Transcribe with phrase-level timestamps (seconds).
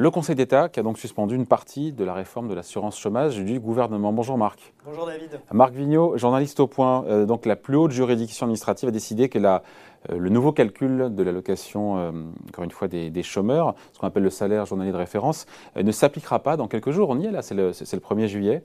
[0.00, 3.36] Le Conseil d'État qui a donc suspendu une partie de la réforme de l'assurance chômage
[3.36, 4.14] du gouvernement.
[4.14, 4.72] Bonjour Marc.
[4.86, 5.38] Bonjour David.
[5.52, 7.04] Marc Vigneault, journaliste au point.
[7.04, 9.62] Euh, donc la plus haute juridiction administrative a décidé que la,
[10.08, 12.12] euh, le nouveau calcul de l'allocation, euh,
[12.48, 15.44] encore une fois, des, chômeurs, ce qu'on appelle le salaire journalier de référence,
[15.76, 17.10] ne s'appliquera pas dans quelques jours.
[17.10, 18.62] On y est là, c'est le, le, 1er juillet.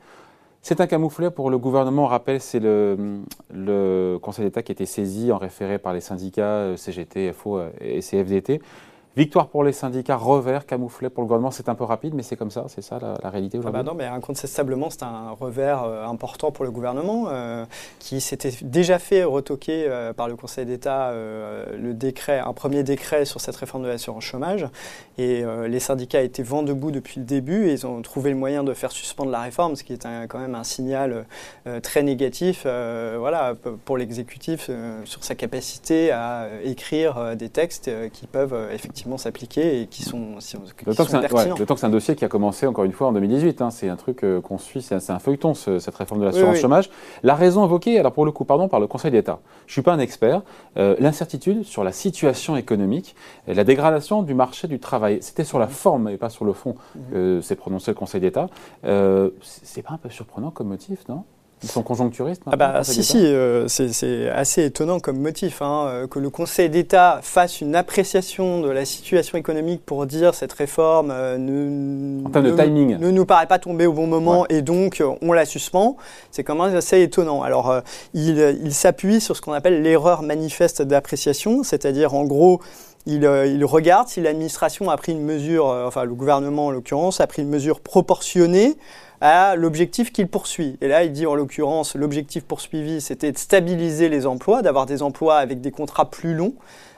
[0.62, 2.06] C'est un camouflet pour le gouvernement.
[2.06, 3.20] On rappelle, c'est le,
[3.54, 8.00] le, Conseil d'État qui a été saisi en référé par les syndicats CGT, FO et
[8.00, 8.62] CFDT.
[9.18, 11.50] Victoire pour les syndicats, revers camouflé pour le gouvernement.
[11.50, 13.80] C'est un peu rapide, mais c'est comme ça, c'est ça la, réalité aujourd'hui.
[13.80, 17.64] Ah bah non, mais incontestablement, c'est un revers euh, important pour le gouvernement euh,
[18.00, 23.24] qui s'était déjà fait retoquer euh, par le Conseil d'État le décret, un premier décret
[23.24, 24.68] sur cette réforme de l'assurance chômage.
[25.18, 28.64] Et les syndicats étaient vent debout depuis le début et ils ont trouvé le moyen
[28.64, 31.26] de faire suspendre la réforme, ce qui est quand même un signal
[31.82, 33.54] très négatif voilà,
[33.86, 34.70] pour l'exécutif
[35.06, 40.36] sur sa capacité à écrire des textes qui peuvent effectivement s'appliquer et qui sont,
[40.78, 43.62] qui D'autant que c'est un, dossier qui a commencé encore une fois en 2018.
[43.62, 43.70] Hein.
[43.72, 46.90] c'est un truc euh, qu'on suit, c'est un, feuilleton cette réforme de l'assurance chômage.
[47.24, 49.40] La raison évoquée, alors pour le coup, pardon, par le Conseil d'État.
[49.68, 50.42] Je suis pas un expert.
[50.78, 53.16] Euh, l'incertitude sur la situation économique,
[53.48, 55.20] la dégradation du marché du travail.
[55.22, 56.76] C'était sur la forme et pas sur le fond
[57.12, 58.50] que s'est prononcé le Conseil d'État.
[58.86, 61.24] Euh, c'est pas un peu surprenant comme motif, non?
[61.66, 66.08] Ils sont conjoncturistes ah bah, Si, si, euh, c'est assez étonnant comme motif hein, euh,
[66.08, 71.10] que le Conseil d'État fasse une appréciation de la situation économique pour dire cette réforme
[71.12, 75.98] euh, ne, ne, nous paraît pas tomber au bon moment et donc on la suspend.
[76.30, 77.42] C'est quand même assez étonnant.
[77.42, 77.82] Alors,
[78.14, 82.62] il, il s'appuie sur ce qu'on appelle l'erreur manifeste d'appréciation, c'est-à-dire en gros,
[83.08, 87.28] il, il, regarde si l'administration a pris une mesure, enfin le gouvernement en l'occurrence, a
[87.28, 88.78] pris une mesure proportionnée
[89.22, 90.78] à l'objectif qu'il poursuit.
[90.82, 95.02] Et là, il dit en l'occurrence, l'objectif poursuivi, c'était de stabiliser les emplois, d'avoir des
[95.02, 96.56] emplois avec des contrats plus longs.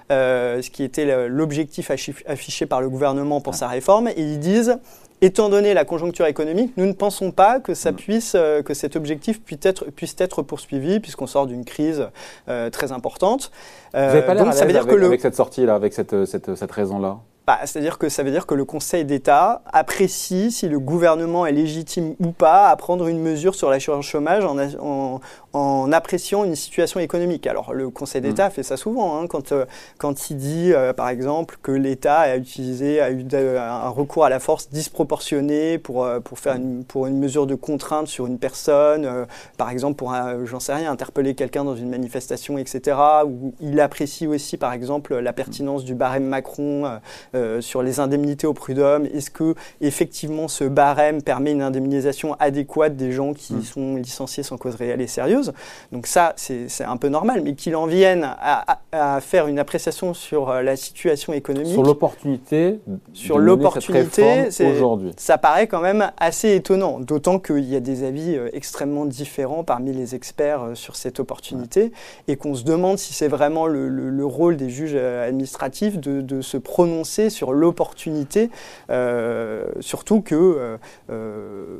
[0.09, 4.07] Euh, ce qui était l'objectif affiché par le gouvernement pour sa réforme.
[4.07, 4.77] Et ils disent,
[5.19, 7.95] étant donné la conjoncture économique, nous ne pensons pas que ça mm.
[7.95, 12.07] puisse, euh, que cet objectif puisse être, puisse être poursuivi, puisqu'on sort d'une crise
[12.47, 13.51] euh, très importante.
[13.93, 17.17] Vous n'avez pas l'air avec, que avec cette sortie-là, avec cette, cette, cette raison-là?
[17.47, 21.53] Bah, c'est-à-dire que ça veut dire que le Conseil d'État apprécie si le gouvernement est
[21.53, 25.21] légitime ou pas à prendre une mesure sur l'assurance chômage en,
[25.53, 27.47] en, appréciant une situation économique.
[27.47, 28.51] Alors le Conseil d'État mm.
[28.51, 29.63] fait ça souvent, hein, quand, euh,
[29.97, 34.29] quand il dit, euh, par exemple, que l'État a utilisé a eu un recours à
[34.29, 38.39] la force disproportionné pour, euh, pour, faire une, pour une mesure de contrainte sur une
[38.39, 39.25] personne,
[39.55, 42.97] par exemple pour, j'en sais rien, interpeller quelqu'un dans une manifestation, etc.
[43.25, 46.99] Ou il apprécie aussi, par exemple, la pertinence du barème Macron
[47.37, 49.05] euh, sur les indemnités au prud'homme.
[49.05, 53.63] Est-ce que effectivement ce barème permet une indemnisation adéquate des gens qui mm.
[53.63, 55.53] sont licenciés sans cause réelle et sérieuse?
[55.91, 58.77] Donc ça, c'est un peu normal, mais qu'il en vienne à,
[59.21, 61.73] faire une appréciation sur euh, la situation économique.
[61.73, 62.79] Sur l'opportunité.
[63.13, 65.11] Sur l'opportunité, aujourd'hui.
[65.17, 69.63] Ça paraît quand même assez étonnant, d'autant qu'il y a des avis euh, extrêmement différents
[69.63, 71.91] parmi les experts sur cette opportunité,
[72.27, 76.57] et qu'on se demande si c'est vraiment le, rôle des juges administratifs de, de se
[76.57, 78.49] prononcer sur l'opportunité,
[78.89, 80.77] euh, surtout que euh,
[81.09, 81.79] euh,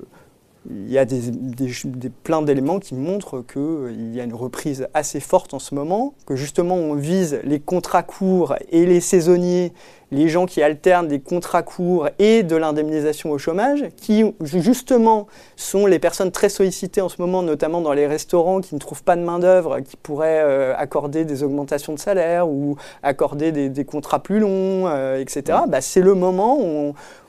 [0.71, 5.53] y a des, des, plein d'éléments qui montrent qu'il y a une reprise assez forte
[5.53, 9.73] en ce moment, que justement on vise les contrats courts et les saisonniers
[10.11, 15.85] les gens qui alternent des contrats courts et de l'indemnisation au chômage, qui justement sont
[15.85, 19.15] les personnes très sollicitées en ce moment, notamment dans les restaurants qui ne trouvent pas
[19.15, 24.39] de main-d'œuvre, qui pourraient euh, accorder des augmentations de salaire ou accorder des, contrats plus
[24.39, 25.59] longs, euh, etc.
[25.67, 26.57] Bah, c'est le moment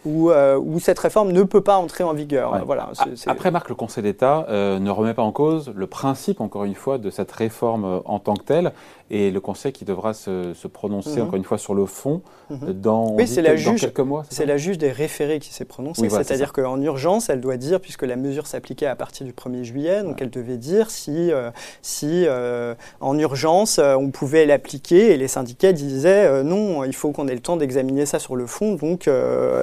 [0.04, 2.64] où, euh, où, cette réforme ne peut pas entrer en vigueur.
[2.64, 2.90] Voilà,
[3.26, 6.98] Après, Marc, le Conseil d'État ne remet pas en cause le principe, encore une fois,
[6.98, 8.72] de cette réforme en tant que telle,
[9.10, 11.26] et le Conseil qui devra se, prononcer, mhm.
[11.26, 12.22] encore une fois, sur le fond.
[12.50, 13.90] Mhm dans, oui, c'est la juge,
[14.30, 16.08] C'est la juge des référés qui s'est prononcée.
[16.08, 20.02] C'est-à-dire qu'en urgence, elle doit dire, puisque la mesure s'appliquait à partir du 1er juillet,
[20.02, 21.50] donc elle devait dire si, euh,
[21.82, 25.12] si euh, en urgence, euh, on pouvait l'appliquer.
[25.12, 28.46] Et les syndicats disaient non, il faut qu'on ait le temps d'examiner ça sur le
[28.46, 29.10] fond, donc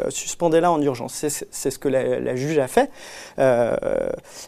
[0.10, 1.14] suspendez-la en urgence.
[1.14, 2.90] C'est ce que la, la, juge a fait.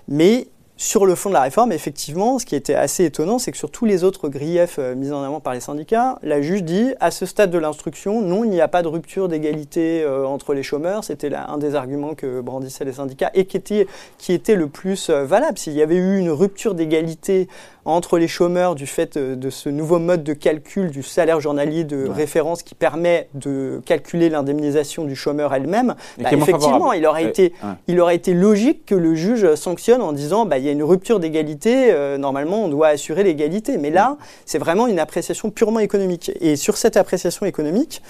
[0.07, 0.47] mais
[0.79, 3.71] sur le fond de la réforme, effectivement, ce qui était assez étonnant, c'est que sur
[3.71, 7.09] tous les autres griefs euh, mis en avant par les syndicats, la juge dit à
[7.09, 10.61] ce stade de l'instruction, non, il n'y a pas de rupture d'égalité euh, entre les
[10.61, 11.03] chômeurs.
[11.03, 13.87] C'était un des arguments que brandissaient les syndicats et qui était,
[14.19, 15.57] qui était le plus euh, valable.
[15.57, 17.47] S'il y avait eu une rupture d'égalité
[17.85, 22.05] entre les chômeurs du fait de ce nouveau mode de calcul du salaire journalier de
[22.05, 27.53] référence qui permet de calculer l'indemnisation du chômeur elle-même, bah, effectivement, il aurait, été,
[27.87, 31.19] il aurait été logique que le juge sanctionne en disant bah, y a une rupture
[31.19, 33.77] d'égalité, euh, normalement on doit assurer l'égalité.
[33.77, 36.31] Mais là, c'est vraiment une appréciation purement économique.
[36.39, 38.01] Et sur cette appréciation économique,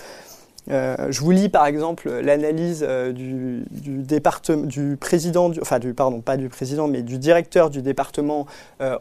[0.70, 6.50] je vous lis par exemple l'analyse du, département, du président, enfin du, pardon, pas du
[6.50, 8.48] président, mais du directeur du département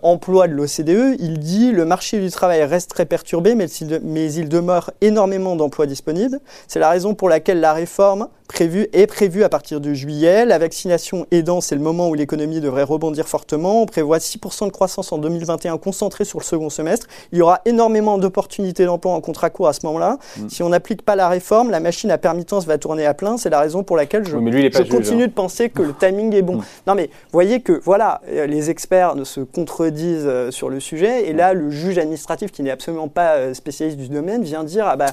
[0.03, 1.17] emploi de l'OCDE.
[1.19, 6.39] Il dit le marché du travail reste très perturbé, mais il demeure énormément d'emplois disponibles.
[6.69, 8.29] C'est la raison pour laquelle la réforme
[8.61, 10.45] est prévu à partir de juillet.
[10.45, 13.83] La vaccination aidant, c'est le moment où l'économie devrait rebondir fortement.
[13.83, 17.07] On prévoit 6% de croissance en 2021 concentrée sur le second semestre.
[17.33, 20.19] Il y aura énormément d'opportunités d'emploi en contrat court à ce moment-là.
[20.39, 20.49] Mm.
[20.49, 23.37] Si on n'applique pas la réforme, la machine à permittance va tourner à plein.
[23.37, 25.27] C'est la raison pour laquelle je, continue hein.
[25.27, 26.57] de penser que le timing est bon.
[26.57, 26.65] Mm.
[26.87, 31.29] Non mais voyez que voilà, euh, les experts ne se contredisent euh, sur le sujet
[31.29, 34.87] et là le juge administratif qui n'est absolument pas euh, spécialiste du domaine vient dire
[34.87, 35.13] ah bah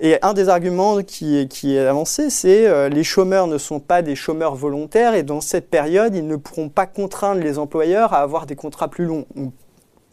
[0.00, 4.02] et un des arguments qui, qui est avancé c'est euh, les chômeurs ne sont pas
[4.02, 8.18] des chômeurs volontaires et dans cette période, ils ne pourront pas contraindre les employeurs à
[8.18, 9.26] avoir des contrats plus longs.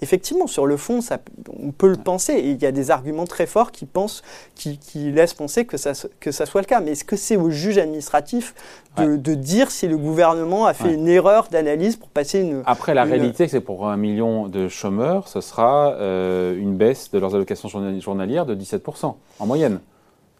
[0.01, 1.19] effectivement, sur le fond, ça,
[1.61, 2.33] on peut le penser.
[2.33, 4.23] Et il y a des arguments très forts qui, pensent,
[4.55, 4.79] qui,
[5.11, 6.79] laissent penser que ça, que ça soit le cas.
[6.79, 8.55] Mais est-ce que c'est au juge administratif
[8.97, 12.63] de, dire si le gouvernement a fait une erreur d'analyse pour passer une...
[12.65, 17.19] Après, la réalité, c'est pour un million de chômeurs, ce sera euh, une baisse de
[17.19, 19.79] leurs allocations journalières de 17% en moyenne.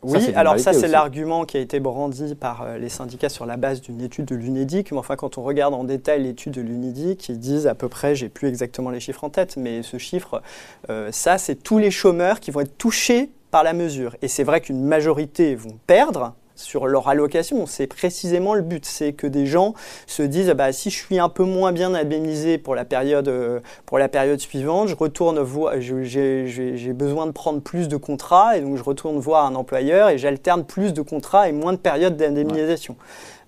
[0.04, 3.58] Oui, alors ça c'est l'argument qui a été brandi par euh, les syndicats sur la
[3.58, 4.92] base d'une étude de l'UNEDIC.
[4.92, 8.16] Mais enfin, quand on regarde en détail l'étude de l'UNEDIC, ils disent à peu près,
[8.16, 10.42] j'ai plus exactement les chiffres en tête, mais ce chiffre,
[10.90, 14.16] euh, ça c'est tous les chômeurs qui vont être touchés par la mesure.
[14.22, 17.66] Et c'est vrai qu'une majorité vont perdre, sur leur allocation.
[17.66, 19.74] C'est précisément le but, c'est que des gens
[20.08, 23.60] se disent bah, si je suis un peu moins bien indemnisé pour la période, euh,
[23.86, 28.62] pour la période suivante, je retourne voir, j'ai besoin de prendre plus de contrats et
[28.62, 32.18] donc je retourne voir un employeur et j'alterne plus de contrats et moins de périodes
[32.18, 32.96] d'indemnisation.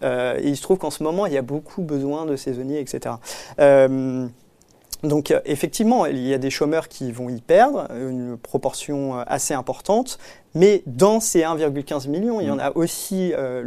[0.03, 2.79] Euh, et il se trouve qu'en ce moment, il y a beaucoup besoin de saisonniers,
[2.79, 3.15] etc.
[5.03, 9.23] Donc euh, effectivement, il y a des chômeurs qui vont y perdre, une proportion euh,
[9.27, 10.17] assez importante,
[10.55, 13.63] mais dans ces 1,15 million, il y en a aussi, euh,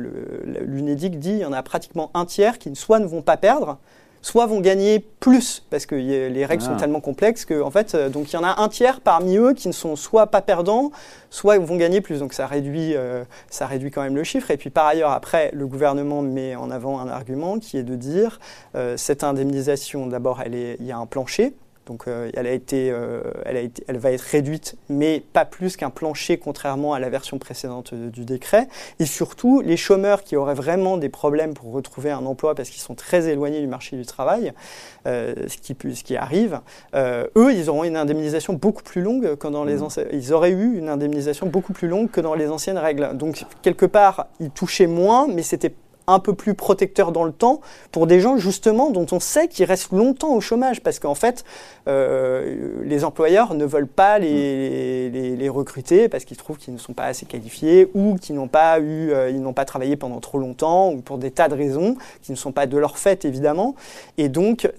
[0.64, 3.78] l'UNEDIC dit, il y en a pratiquement un tiers qui soit ne vont pas perdre,
[4.26, 6.80] soit vont gagner plus, parce que les règles sont ah.
[6.80, 9.54] tellement complexes que, en fait, euh, donc il y en a un tiers parmi eux
[9.54, 10.90] qui ne sont soit pas perdants,
[11.30, 12.18] soit vont gagner plus.
[12.18, 14.50] Donc ça réduit, euh, ça réduit quand même le chiffre.
[14.50, 17.94] Et puis par ailleurs, après, le gouvernement met en avant un argument qui est de
[17.94, 18.40] dire
[18.74, 21.54] euh, cette indemnisation, d'abord, il y a un plancher.
[21.86, 25.44] Donc euh, elle, a été, euh, elle, a été, elle, va être réduite, mais pas
[25.44, 28.68] plus qu'un plancher, contrairement à la version précédente du décret.
[28.98, 32.82] Et surtout, les chômeurs qui auraient vraiment des problèmes pour retrouver un emploi parce qu'ils
[32.82, 34.52] sont très éloignés du marché du travail,
[35.06, 36.60] euh, ce, qui, ce qui arrive,
[36.94, 39.88] eux, ils auront une indemnisation beaucoup plus longue que dans les mmh.
[40.12, 43.16] Ils auraient eu une indemnisation beaucoup plus longue que dans les anciennes règles.
[43.16, 45.72] Donc quelque part, ils touchaient moins, mais c'était
[46.06, 47.60] un peu plus protecteur dans le temps
[47.92, 51.44] pour des gens justement dont on sait qu'ils restent longtemps au chômage parce qu'en fait
[51.88, 56.92] euh, les employeurs ne veulent pas les, les, recruter parce qu'ils trouvent qu'ils ne sont
[56.92, 60.38] pas assez qualifiés ou qu'ils n'ont pas eu euh, ils n'ont pas travaillé pendant trop
[60.38, 63.74] longtemps ou pour des tas de raisons qui ne sont pas de leur fait évidemment
[64.18, 64.70] et donc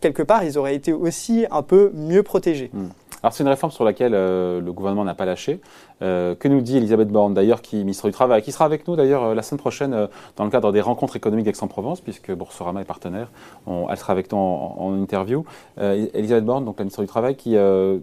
[0.00, 2.70] quelque part ils auraient été aussi un peu mieux protégés.
[2.72, 2.88] Hmm.
[3.22, 5.60] Alors c'est une réforme sur laquelle euh, le gouvernement n'a pas lâché.
[6.02, 8.94] Euh, que nous dit Elisabeth Borne d'ailleurs, qui ministre du Travail, qui sera avec nous
[8.94, 12.84] d'ailleurs euh, la semaine prochaine dans le cadre des rencontres économiques d'Aix-en-Provence, puisque Boursorama est
[12.84, 13.30] partenaire.
[13.66, 15.44] elle sera avec nous en, interview.
[15.78, 17.56] Elisabeth Borne, donc la ministre du Travail, qui,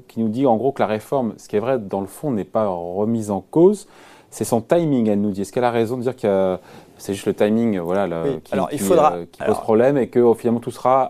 [0.08, 2.32] qui nous dit en gros que la réforme, ce qui est vrai dans le fond,
[2.32, 3.88] n'est pas remise en cause.
[4.36, 5.44] C'est son timing, elle nous dit.
[5.44, 6.58] Est-ce qu'elle a raison de dire que
[6.98, 8.06] c'est juste le timing voilà,
[8.44, 11.10] qui, alors, il faudra, qui pose problème et que finalement tout sera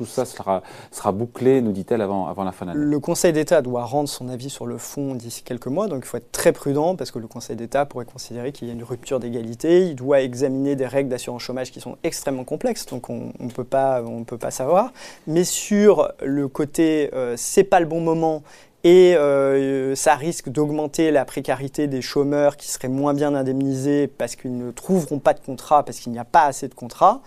[0.00, 2.82] tout ça sera, sera bouclé, nous dit-elle, avant, avant la fin de l'année.
[2.82, 6.08] Le Conseil d'État doit rendre son avis sur le fond d'ici quelques mois, donc il
[6.08, 8.82] faut être très prudent parce que le Conseil d'État pourrait considérer qu'il y a une
[8.82, 9.82] rupture d'égalité.
[9.88, 13.64] Il doit examiner des règles d'assurance chômage qui sont extrêmement complexes, donc on ne peut,
[13.64, 14.94] pas, peut pas savoir.
[15.26, 18.42] Mais sur le côté, euh, c'est pas le bon moment
[18.84, 24.36] et euh, ça risque d'augmenter la précarité des chômeurs qui seraient moins bien indemnisés parce
[24.36, 27.20] qu'ils ne trouveront pas de contrat, parce qu'il n'y a pas assez de contrats.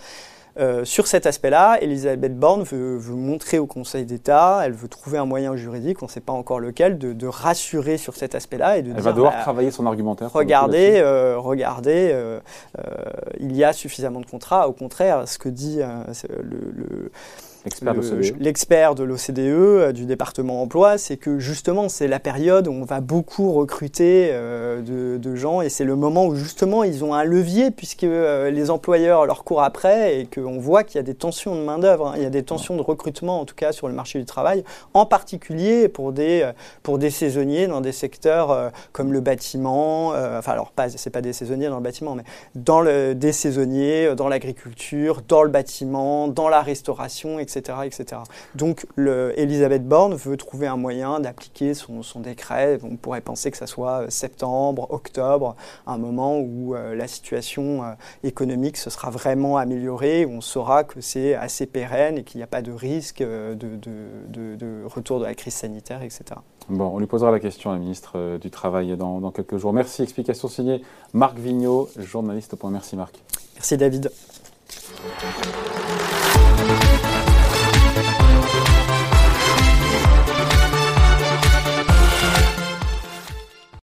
[0.60, 5.26] Euh, sur cet aspect-là, Elisabeth Borne veut, montrer au Conseil d'État, elle veut trouver un
[5.26, 8.78] moyen juridique, on ne sait pas encore lequel, de, rassurer sur cet aspect-là.
[8.78, 10.32] elle va devoir bah, travailler son argumentaire.
[10.32, 12.40] Regardez, euh, regardez euh,
[13.40, 14.68] il y a suffisamment de contrats.
[14.68, 17.12] Au contraire, ce que dit le
[18.39, 22.84] l'expert de l'OCDE, euh, du département emploi, c'est que justement c'est la période où on
[22.84, 24.82] va beaucoup recruter euh,
[25.17, 28.70] de, gens et c'est le moment où justement ils ont un levier puisque euh, les
[28.70, 32.13] employeurs leur courent après et qu'on voit qu'il y a des tensions de main-d'œuvre, hein.
[32.17, 34.63] il y a des tensions de recrutement en tout cas sur le marché du travail,
[34.93, 36.51] en particulier pour des,
[36.84, 41.34] pour des saisonniers dans des secteurs comme le bâtiment, enfin alors pas, c'est pas des
[41.34, 46.50] saisonniers dans le bâtiment, mais dans le, des saisonniers dans l'agriculture, dans le bâtiment, dans
[46.50, 48.22] la restauration, etc etc., etc.
[48.56, 52.80] Donc, le, Elisabeth Borne veut trouver un moyen d'appliquer son, décret.
[52.84, 55.56] On pourrait penser que ça soit septembre, octobre,
[55.88, 57.82] un moment où la situation
[58.24, 62.44] économique se sera vraiment améliorée, où on saura que c'est assez pérenne et qu'il n'y
[62.44, 66.24] a pas de risque de, de, retour de la crise sanitaire, etc.
[66.70, 69.74] Bon, on lui posera la question à la ministre du Travail dans, dans quelques jours.
[69.74, 70.02] Merci.
[70.04, 70.82] Explication signée
[71.14, 72.56] Marc Vigneault, journaliste.
[72.70, 73.22] Merci Marc.
[73.56, 74.12] Merci David.